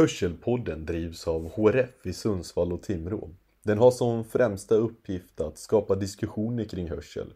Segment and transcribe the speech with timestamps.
[0.00, 3.30] Hörselpodden drivs av HRF i Sundsvall och Timrå.
[3.62, 7.32] Den har som främsta uppgift att skapa diskussioner kring hörsel,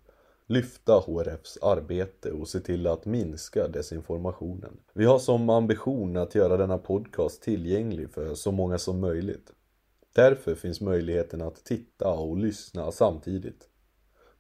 [0.47, 4.77] lyfta HRFs arbete och se till att minska desinformationen.
[4.93, 9.53] Vi har som ambition att göra denna podcast tillgänglig för så många som möjligt.
[10.15, 13.69] Därför finns möjligheten att titta och lyssna samtidigt.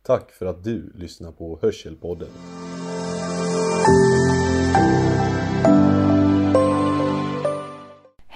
[0.02, 2.28] Tack för att du lyssnar på Hörselpodden.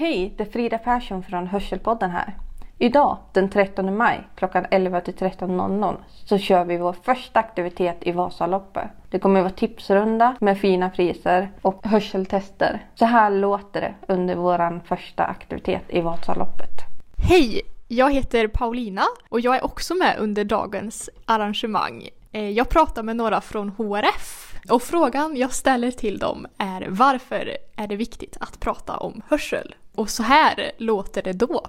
[0.01, 2.37] Hej, det är Frida Persson från Hörselpodden här.
[2.79, 8.13] Idag, den 13 maj, klockan 11 till 13.00 så kör vi vår första aktivitet i
[8.13, 8.85] Vasaloppet.
[9.11, 12.87] Det kommer att vara tipsrunda med fina priser och hörseltester.
[12.95, 16.81] Så här låter det under vår första aktivitet i Vasaloppet.
[17.29, 17.63] Hej!
[17.89, 22.09] Jag heter Paulina och jag är också med under dagens arrangemang.
[22.33, 27.57] Eh, jag pratar med några från HRF och frågan jag ställer till dem är varför
[27.77, 29.75] är det viktigt att prata om hörsel?
[29.95, 31.67] Och så här låter det då.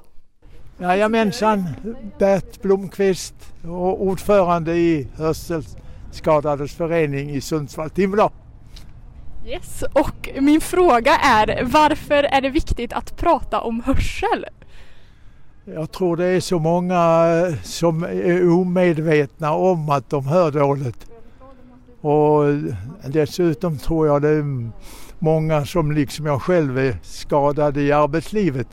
[0.80, 1.64] Jajamensan,
[2.18, 8.32] Bert Blomqvist och ordförande i Hörselskadades förening i Sundsvall-Timrå.
[9.46, 14.46] Yes, och min fråga är varför är det viktigt att prata om hörsel?
[15.66, 21.09] Jag tror det är så många eh, som är omedvetna om att de hör dåligt.
[22.02, 22.44] Och
[23.08, 24.70] dessutom tror jag det är
[25.20, 28.68] många som liksom jag själv är skadade i arbetslivet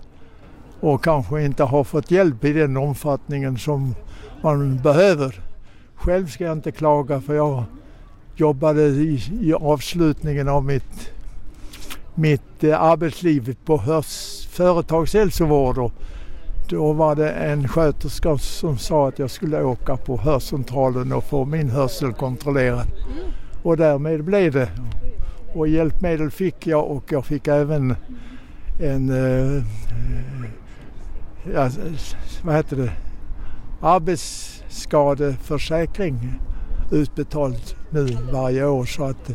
[0.80, 3.94] och kanske inte har fått hjälp i den omfattningen som
[4.42, 5.40] man behöver.
[5.94, 7.64] Själv ska jag inte klaga för jag
[8.36, 11.12] jobbade i, i avslutningen av mitt,
[12.14, 14.02] mitt eh, arbetsliv på
[14.50, 15.92] företagshälsovård och
[16.68, 21.44] då var det en sköterska som sa att jag skulle åka på hörcentralen och få
[21.44, 22.86] min hörsel kontrollerad.
[23.62, 24.70] Och därmed blev det.
[25.54, 27.96] Och hjälpmedel fick jag och jag fick även
[28.80, 29.62] en eh,
[31.54, 31.70] ja,
[32.42, 32.92] vad heter det,
[33.80, 36.40] arbetsskadeförsäkring
[36.92, 38.84] utbetalt nu varje år.
[38.84, 39.30] Så att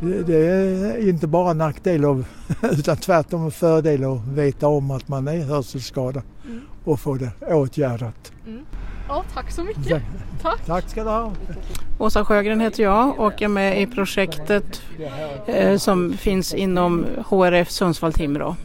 [0.00, 2.24] det, är inte bara nackdel av,
[2.62, 6.22] utan tvärtom en fördel att veta om att man är hörselskadad
[6.84, 8.32] och få det åtgärdat.
[9.08, 10.02] Ja, tack så mycket.
[10.42, 10.66] Tack.
[10.66, 11.32] Tack ska du ha.
[11.98, 14.82] Åsa Sjögren heter jag och är med i projektet
[15.46, 18.56] eh, som finns inom HRF Sundsvall-Timrå.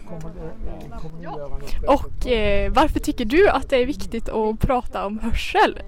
[1.87, 5.79] Och eh, varför tycker du att det är viktigt att prata om hörsel?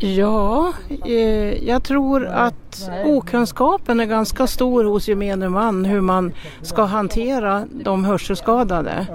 [0.00, 0.72] Ja,
[1.04, 7.64] eh, jag tror att okunskapen är ganska stor hos gemene man hur man ska hantera
[7.70, 9.06] de hörselskadade.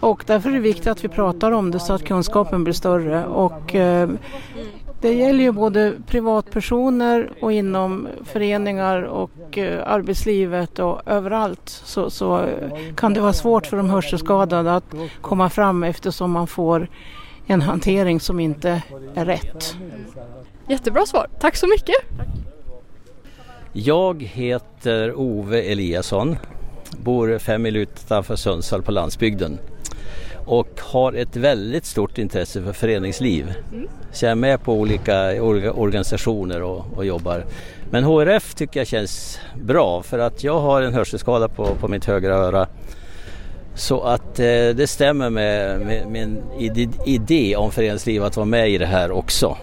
[0.00, 3.26] Och därför är det viktigt att vi pratar om det så att kunskapen blir större.
[3.26, 4.10] Och, eh,
[5.00, 12.38] det gäller ju både privatpersoner och inom föreningar och eh, arbetslivet och överallt så, så
[12.38, 16.88] eh, kan det vara svårt för de hörselskadade att komma fram eftersom man får
[17.46, 18.82] en hantering som inte
[19.14, 19.76] är rätt.
[20.68, 21.26] Jättebra svar.
[21.40, 21.96] Tack så mycket.
[23.72, 26.36] Jag heter Ove Eliasson,
[26.98, 29.58] bor fem mil utanför Sundsvall på landsbygden
[30.46, 33.54] och har ett väldigt stort intresse för föreningsliv.
[34.12, 37.44] Så jag är med på olika orga- organisationer och, och jobbar.
[37.90, 42.04] Men HRF tycker jag känns bra för att jag har en hörselskada på, på mitt
[42.04, 42.66] högra öra.
[43.74, 46.42] Så att eh, det stämmer med, med min
[47.06, 49.56] idé om föreningsliv att vara med i det här också.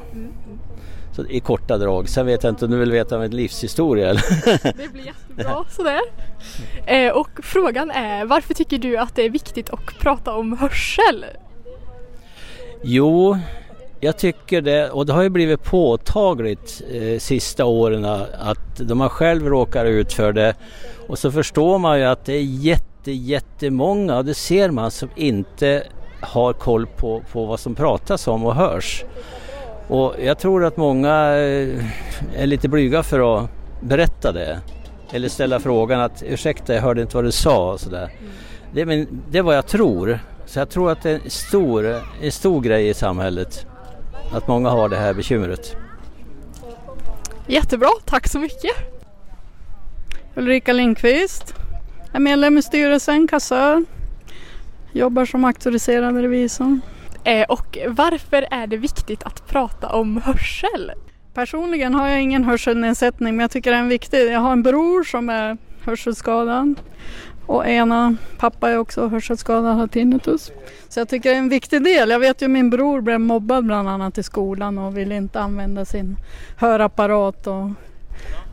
[1.16, 2.10] Så i korta drag.
[2.10, 4.24] Sen vet jag inte om du vill veta min livshistoria eller?
[4.78, 6.02] Det blir jättebra sådär.
[6.86, 11.26] Eh, och frågan är varför tycker du att det är viktigt att prata om hörsel?
[12.84, 13.38] Jo,
[14.00, 19.10] jag tycker det och det har ju blivit påtagligt eh, sista åren att de man
[19.10, 20.56] själv råkar ut för det
[21.08, 25.10] och så förstår man ju att det är jätte, jättemånga och det ser man som
[25.16, 25.84] inte
[26.22, 29.04] har koll på, på vad som pratas om och hörs.
[29.88, 31.86] Och jag tror att många eh,
[32.36, 33.50] är lite blyga för att
[33.82, 34.60] berätta det.
[35.12, 38.12] Eller ställa frågan att ursäkta jag hörde inte vad du sa och sådär.
[38.74, 40.20] Det är, min, det är vad jag tror.
[40.46, 43.66] Så jag tror att det är en stor, en stor grej i samhället.
[44.34, 45.76] Att många har det här bekymret.
[47.48, 48.76] Jättebra, tack så mycket.
[50.36, 51.59] Ulrika Lindqvist.
[52.14, 53.86] Är medlem i styrelsen, kassör.
[54.92, 56.80] Jobbar som auktoriserad revisor.
[57.24, 60.92] Eh, och varför är det viktigt att prata om hörsel?
[61.34, 64.32] Personligen har jag ingen hörselnedsättning men jag tycker det är viktig.
[64.32, 66.76] Jag har en bror som är hörselskadad
[67.46, 70.52] och ena pappa är också hörselskadad har tinnitus.
[70.90, 72.10] Så jag tycker det är en viktig del.
[72.10, 75.86] Jag vet ju min bror blev mobbad bland annat i skolan och ville inte använda
[75.86, 76.18] sin
[76.58, 77.48] hörapparat.
[77.48, 77.70] Och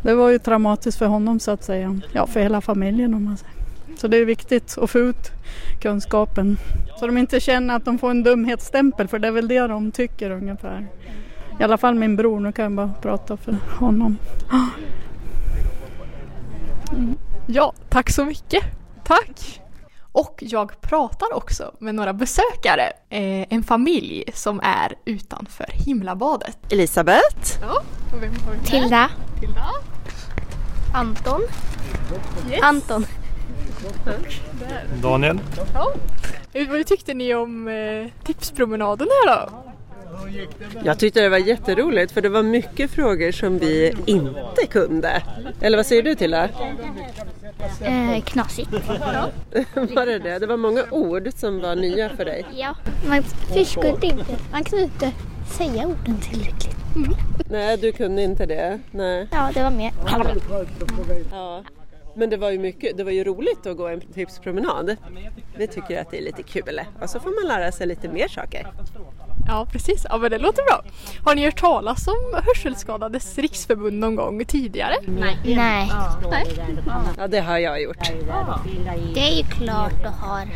[0.02, 2.00] det var ju traumatiskt för honom så att säga.
[2.12, 3.54] Ja, för hela familjen om man säger.
[3.98, 5.30] Så det är viktigt att få ut
[5.80, 6.58] kunskapen.
[6.98, 9.92] Så de inte känner att de får en dumhetsstämpel för det är väl det de
[9.92, 10.86] tycker ungefär.
[11.60, 14.18] I alla fall min bror, nu kan jag bara prata för honom.
[17.46, 18.64] Ja, tack så mycket.
[19.04, 19.60] Tack!
[20.12, 26.58] Och jag pratar också med några besökare, eh, en familj som är utanför himlabadet.
[26.72, 27.58] Elisabeth.
[27.62, 27.82] Ja,
[28.14, 28.66] och vem har vi?
[28.66, 29.10] Tilda.
[29.40, 29.66] Tilda.
[30.94, 31.42] Anton.
[32.50, 32.60] Yes.
[32.62, 33.06] Anton.
[35.02, 35.40] Daniel.
[35.74, 35.92] Ja.
[36.68, 39.62] Vad tyckte ni om eh, tipspromenaden här då?
[40.84, 45.22] Jag tyckte det var jätteroligt för det var mycket frågor som vi inte kunde.
[45.60, 46.50] Eller vad säger du till det?
[47.80, 48.70] Eh, knasigt.
[49.74, 50.38] Var det det?
[50.38, 52.46] Det var många ord som var nya för dig.
[52.54, 52.74] Ja,
[53.08, 54.24] man förstod inte.
[54.52, 55.12] Man kunde inte
[55.58, 56.76] säga orden tillräckligt.
[57.50, 58.78] Nej, du kunde inte det.
[58.90, 59.28] Nej.
[59.30, 59.92] Ja, det var mer.
[61.30, 61.62] Ja.
[62.14, 64.96] Men det var ju mycket, det var ju roligt att gå en tipspromenad.
[65.56, 68.28] Vi tycker att det är lite kul och så får man lära sig lite mer
[68.28, 68.66] saker.
[69.48, 70.06] Ja, precis.
[70.08, 70.84] Ja, men det låter bra.
[71.24, 74.94] Har ni hört talas om Hörselskadades riksförbund någon gång tidigare?
[75.06, 75.38] Nej.
[75.44, 75.90] Nej.
[77.18, 78.12] Ja, det har jag gjort.
[79.14, 80.48] Det är ju klart du har.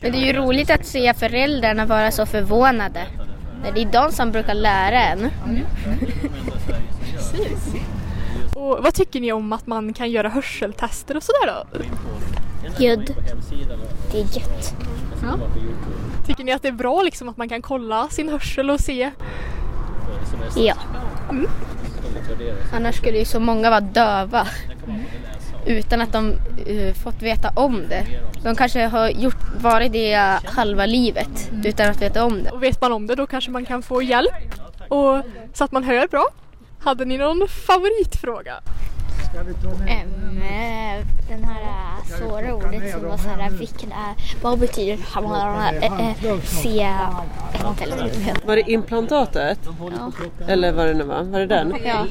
[0.00, 3.06] Men det är ju roligt att se föräldrarna vara så förvånade.
[3.62, 5.30] Det är de som brukar lära en.
[8.54, 11.82] Och vad tycker ni om att man kan göra hörseltester och sådär då?
[12.78, 13.14] Ljud.
[14.12, 14.74] Det är gött.
[16.26, 19.10] Tycker ni att det är bra liksom att man kan kolla sin hörsel och se?
[20.56, 20.74] Ja.
[22.72, 24.46] Annars skulle ju så många vara döva.
[25.66, 26.36] Utan att de
[26.66, 28.06] eh, fått veta om det.
[28.42, 30.14] De kanske har gjort, varit det
[30.44, 32.50] halva livet utan att veta om det.
[32.50, 34.32] Och vet man om det då kanske man kan få hjälp
[34.88, 35.22] och,
[35.54, 36.28] så att man hör bra.
[36.80, 38.54] Hade ni någon favoritfråga?
[39.34, 44.98] Eh, den här eh, svåra ordet som var så här, vilken är, vad betyder äh,
[44.98, 46.14] äh,
[47.80, 48.46] heller vad.
[48.46, 49.58] Var det implantatet?
[49.64, 50.12] Ja.
[50.48, 51.22] Eller vad det nu var?
[51.22, 51.74] Var det den?
[51.84, 52.06] Ja.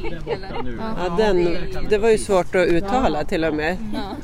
[0.79, 1.57] Ja, den,
[1.89, 3.77] det var ju svårt att uttala till och med.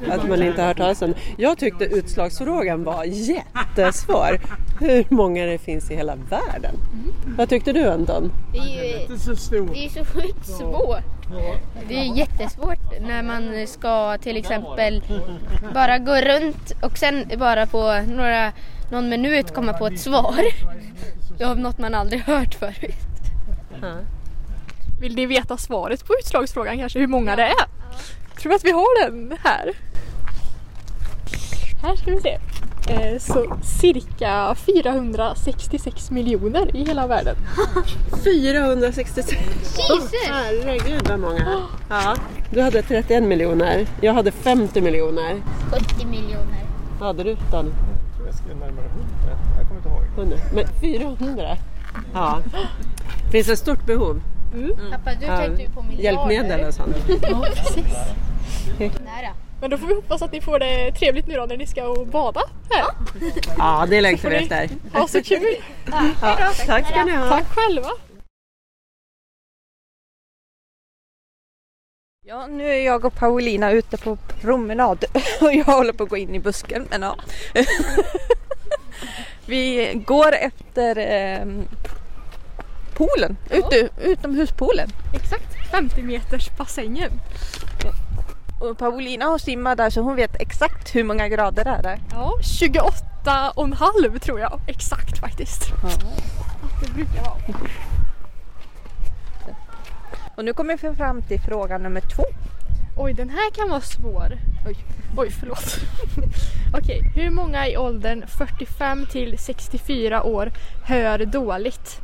[0.09, 1.13] Att man inte har hört talas om.
[1.37, 4.39] Jag tyckte utslagsfrågan var jättesvår.
[4.79, 6.75] Hur många det finns i hela världen.
[7.25, 8.31] Vad tyckte du Anton?
[8.51, 9.13] Det är ju det
[9.85, 11.03] är så sjukt svårt.
[11.87, 15.03] Det är jättesvårt när man ska till exempel
[15.73, 18.51] bara gå runt och sen bara på några,
[18.91, 20.39] någon minut komma på ett svar.
[21.45, 22.95] Av något man aldrig hört förut.
[25.01, 26.99] Vill ni veta svaret på utslagsfrågan kanske?
[26.99, 27.65] Hur många det är?
[28.41, 29.71] Tror att vi har den här.
[31.81, 32.39] Här ska vi se.
[32.87, 37.35] Eh, så cirka 466 miljoner i hela världen.
[38.23, 39.27] 466!
[39.31, 40.11] Jesus!
[40.31, 41.61] Herregud vad många!
[41.89, 42.15] Ja,
[42.49, 43.87] du hade 31 miljoner.
[44.01, 45.41] Jag hade 50 miljoner.
[45.71, 46.65] 70 miljoner.
[46.99, 47.73] Vad hade du Dan?
[48.25, 49.05] Jag skrev närmare 100.
[49.57, 50.03] Jag kommer inte ihåg.
[50.17, 50.37] 100.
[50.53, 51.57] Men 400?
[52.13, 52.39] Ja.
[53.31, 54.21] Finns ett stort behov.
[54.91, 55.37] Pappa, du Ja.
[55.37, 56.29] tänkte ju på miljarder.
[56.31, 56.95] Hjälpmedel och sånt.
[57.29, 57.95] Ja, precis.
[59.61, 61.87] Men då får vi hoppas att ni får det trevligt nu då när ni ska
[61.87, 62.85] och bada här.
[63.57, 64.69] Ja, det längtar vi efter.
[64.93, 65.55] Ha så kul!
[66.21, 67.29] Ja, tack ska ni ha.
[67.29, 67.89] Tack själva!
[72.27, 75.05] Ja, nu är jag och Paulina ute på promenad
[75.41, 76.87] och jag håller på att gå in i busken.
[76.89, 77.15] Men ja.
[79.45, 81.45] Vi går efter eh,
[82.93, 84.89] poolen, ute, utomhuspoolen.
[85.13, 87.11] Exakt 50 meters bassängen.
[88.59, 91.99] Och Paulina har simmat där så hon vet exakt hur många grader det är.
[92.11, 94.61] Ja, 28 och en halv tror jag.
[94.67, 95.71] Exakt faktiskt.
[95.83, 97.37] Att det brukar vara.
[100.35, 102.23] Och nu kommer vi fram till fråga nummer två.
[102.97, 104.37] Oj, den här kan vara svår.
[104.67, 104.75] Oj,
[105.17, 105.77] Oj förlåt.
[106.73, 110.51] Okej, hur många i åldern 45 till 64 år
[110.83, 112.01] hör dåligt?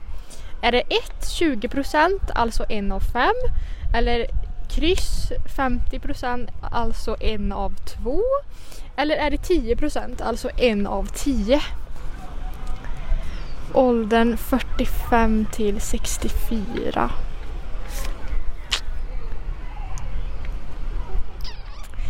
[0.62, 0.89] Är det 1
[1.22, 3.36] 20% alltså en av fem?
[3.93, 4.27] Eller
[4.72, 8.22] kryss 50% alltså en av två?
[8.96, 11.62] Eller är det 10% alltså en av tio?
[13.74, 17.12] Åldern 45 till 64.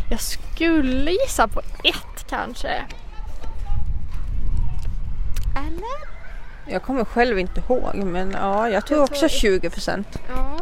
[0.10, 2.84] Jag skulle gissa på ett kanske.
[5.68, 6.12] Eller?
[6.68, 10.08] Jag kommer själv inte ihåg men ja, jag tror Jag också tror- 20 procent.
[10.36, 10.60] Ja.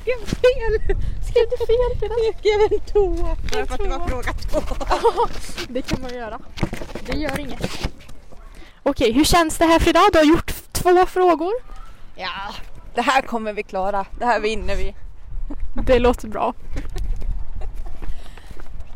[0.00, 0.96] Skrev fel!
[1.22, 2.14] Skrev du fel Frida?
[2.26, 3.36] Jag skrev en tvåa.
[3.52, 4.60] Bara för att det var fråga två.
[5.68, 6.38] Det kan man göra.
[7.06, 7.88] Det gör inget.
[8.82, 10.00] Okej, hur känns det här Frida?
[10.12, 11.52] Du har gjort två frågor.
[12.16, 12.54] Ja,
[12.94, 14.06] Det här kommer vi klara.
[14.18, 14.94] Det här vinner vi.
[15.86, 16.54] Det låter bra.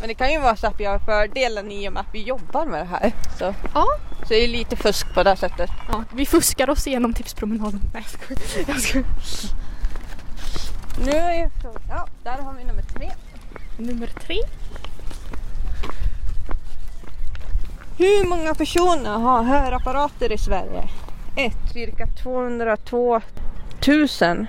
[0.06, 2.22] Men det kan ju vara så att vi har fördelen i och med att vi
[2.22, 3.12] jobbar med det här.
[3.38, 3.84] Så, Ja.
[4.22, 5.70] så det är lite fusk på det sättet.
[5.88, 7.80] Ja, vi fuskar oss igenom tipspromenaden.
[7.94, 8.04] Nej,
[8.66, 9.04] jag skojar.
[10.98, 11.06] jag.
[11.06, 13.10] Nu är ju frågan, ja där har vi nummer tre.
[13.78, 14.36] Nummer tre.
[17.98, 20.88] Hur många personer har hörapparater i Sverige?
[21.36, 21.52] 1.
[21.72, 23.20] Cirka 202
[23.86, 24.46] 000.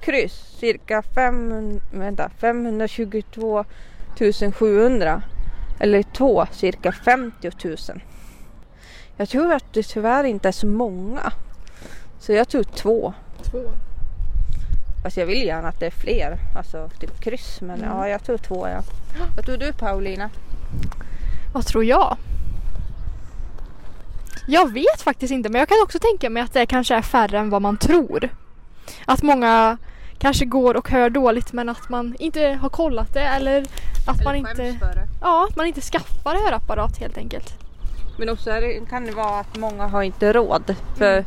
[0.00, 0.56] Kryss.
[0.58, 3.64] Cirka 500, vänta, 522
[4.52, 5.22] 700.
[5.80, 6.46] Eller 2.
[6.52, 7.76] Cirka 50 000.
[9.16, 11.32] Jag tror att det tyvärr inte är så många.
[12.18, 13.14] Så jag tror 2.
[13.50, 13.58] Två.
[15.02, 16.38] Fast jag vill gärna att det är fler.
[16.56, 17.60] Alltså typ kryss.
[17.60, 17.90] Men Mm.
[17.90, 18.82] ja, jag tror 2 ja.
[19.36, 20.30] Vad tror du Paulina?
[21.54, 22.16] Vad tror jag?
[24.46, 27.38] Jag vet faktiskt inte men jag kan också tänka mig att det kanske är färre
[27.38, 28.28] än vad man tror.
[29.04, 29.78] Att många
[30.18, 33.64] kanske går och hör dåligt men att man inte har kollat det eller
[34.06, 35.08] att man inte, för det.
[35.20, 37.54] ja, att man inte skaffar hörapparat helt enkelt.
[38.18, 40.76] Men också är det, kan det vara att många har inte råd.
[40.96, 41.24] För Mm.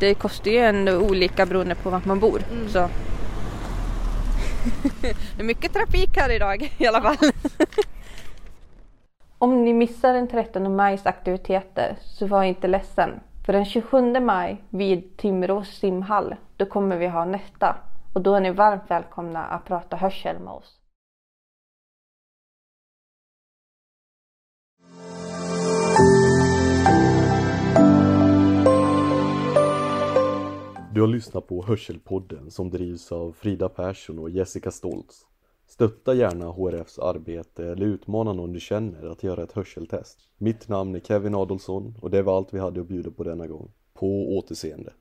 [0.00, 2.42] det kostar ju ändå olika beroende på vart man bor.
[2.52, 2.68] Mm.
[2.68, 2.78] Så.
[5.00, 7.16] det är mycket trafik här idag i alla fall.
[9.38, 13.20] Om ni missar den 13 majs aktiviteter så var inte ledsen.
[13.46, 17.76] För den 27 maj vid Timrå simhall då kommer vi ha nästa.
[18.12, 20.79] Och då är ni varmt välkomna att prata hörsel med oss.
[30.94, 35.26] Du har lyssnat på Hörselpodden som drivs av Frida Persson och Jessica Stoltz.
[35.66, 40.18] Stötta gärna HRFs arbete eller utmana någon du känner att göra ett hörseltest.
[40.38, 43.46] Mitt namn är Kevin Adolfsson och det var allt vi hade att bjuda på denna
[43.46, 43.72] gång.
[43.94, 44.92] På återseende.